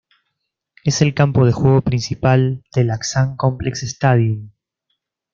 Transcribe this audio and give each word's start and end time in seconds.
Es 0.83 1.03
el 1.03 1.13
campo 1.13 1.45
de 1.45 1.51
juego 1.51 1.81
principal 1.83 2.63
del 2.73 2.89
Azam 2.89 3.35
Complex 3.37 3.83
Stadium. 3.83 4.49